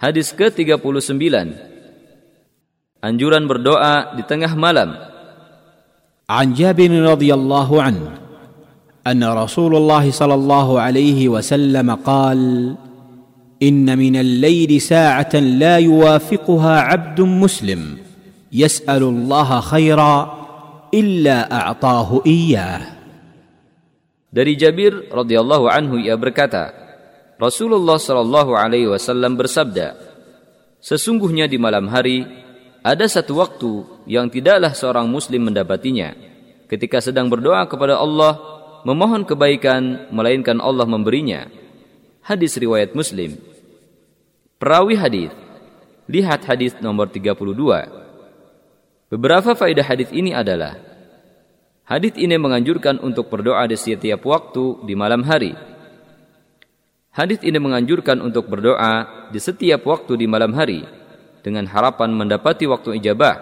Hadis 0.00 0.32
ke-39. 0.32 1.28
Anjuran 3.04 3.44
berdoa 3.44 4.16
di 4.16 4.24
tengah 4.24 4.56
malam. 4.56 4.96
عن 6.30 6.54
جابر 6.54 7.10
رضي 7.10 7.34
الله 7.34 7.70
عنه 7.82 8.06
ان 9.02 9.18
رسول 9.18 9.76
الله 9.76 10.14
صلى 10.14 10.34
الله 10.34 10.68
عليه 10.80 11.28
وسلم 11.28 11.88
قال 12.06 12.40
ان 13.58 13.98
من 13.98 14.14
الليل 14.16 14.70
ساعه 14.80 15.34
لا 15.34 15.82
يوافقها 15.82 16.74
عبد 16.80 17.20
مسلم 17.20 17.98
يسال 18.52 19.02
الله 19.02 19.60
خيرا 19.60 20.14
الا 20.94 21.38
اعطاه 21.52 22.22
اياه 22.26 22.82
Dari 24.30 24.54
Jabir 24.54 25.10
radhiyallahu 25.10 25.66
anhu 25.66 25.98
ia 25.98 26.14
berkata, 26.14 26.70
Rasulullah 27.40 27.96
shallallahu 27.96 28.52
alaihi 28.52 28.92
wasallam 28.92 29.40
bersabda, 29.40 29.96
Sesungguhnya 30.80 31.48
di 31.48 31.56
malam 31.56 31.88
hari 31.88 32.24
ada 32.80 33.04
satu 33.08 33.40
waktu 33.40 33.84
yang 34.08 34.28
tidaklah 34.32 34.72
seorang 34.72 35.08
muslim 35.08 35.48
mendapatinya 35.48 36.16
ketika 36.68 37.00
sedang 37.00 37.28
berdoa 37.28 37.68
kepada 37.68 38.00
Allah 38.00 38.40
memohon 38.88 39.28
kebaikan 39.28 40.08
melainkan 40.08 40.56
Allah 40.60 40.88
memberinya. 40.88 41.48
Hadis 42.24 42.56
riwayat 42.56 42.92
Muslim. 42.92 43.36
Perawi 44.60 44.96
hadis. 44.96 45.32
Lihat 46.08 46.44
hadis 46.44 46.76
nomor 46.84 47.08
32. 47.08 47.40
Beberapa 49.10 49.56
faedah 49.56 49.84
hadis 49.84 50.12
ini 50.12 50.36
adalah 50.36 50.76
Hadis 51.90 52.14
ini 52.14 52.38
menganjurkan 52.38 53.02
untuk 53.02 53.26
berdoa 53.26 53.66
di 53.66 53.74
setiap 53.74 54.22
waktu 54.22 54.86
di 54.86 54.94
malam 54.94 55.26
hari. 55.26 55.58
Hadis 57.10 57.42
ini 57.42 57.58
menganjurkan 57.58 58.22
untuk 58.22 58.46
berdoa 58.46 59.26
di 59.34 59.42
setiap 59.42 59.82
waktu 59.82 60.14
di 60.14 60.30
malam 60.30 60.54
hari 60.54 60.86
dengan 61.42 61.66
harapan 61.66 62.14
mendapati 62.14 62.70
waktu 62.70 63.02
ijabah. 63.02 63.34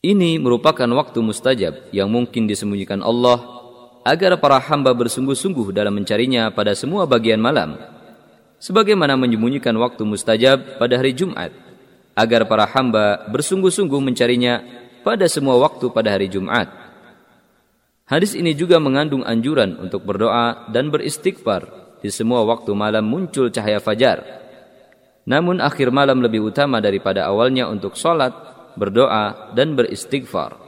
Ini 0.00 0.40
merupakan 0.40 0.88
waktu 0.88 1.18
mustajab 1.20 1.92
yang 1.92 2.08
mungkin 2.08 2.48
disembunyikan 2.48 3.04
Allah 3.04 3.42
agar 4.08 4.38
para 4.40 4.56
hamba 4.56 4.94
bersungguh-sungguh 4.96 5.74
dalam 5.74 5.98
mencarinya 5.98 6.48
pada 6.48 6.72
semua 6.72 7.04
bagian 7.04 7.42
malam. 7.42 7.76
Sebagaimana 8.56 9.18
menyembunyikan 9.20 9.76
waktu 9.76 10.00
mustajab 10.08 10.80
pada 10.80 10.96
hari 10.96 11.12
Jumat 11.12 11.52
agar 12.16 12.48
para 12.48 12.64
hamba 12.72 13.28
bersungguh-sungguh 13.28 14.00
mencarinya 14.00 14.64
pada 15.04 15.28
semua 15.28 15.60
waktu 15.60 15.92
pada 15.92 16.16
hari 16.16 16.32
Jumat. 16.32 16.85
Hadis 18.06 18.38
ini 18.38 18.54
juga 18.54 18.78
mengandung 18.78 19.26
anjuran 19.26 19.82
untuk 19.82 20.06
berdoa 20.06 20.70
dan 20.70 20.94
beristighfar 20.94 21.98
di 21.98 22.10
semua 22.14 22.46
waktu 22.46 22.70
malam 22.70 23.02
muncul 23.02 23.50
cahaya 23.50 23.82
fajar 23.82 24.46
namun 25.26 25.58
akhir 25.58 25.90
malam 25.90 26.22
lebih 26.22 26.54
utama 26.54 26.78
daripada 26.78 27.26
awalnya 27.26 27.66
untuk 27.66 27.98
sholat, 27.98 28.30
berdoa, 28.78 29.52
dan 29.58 29.74
beristighfar. 29.74 30.65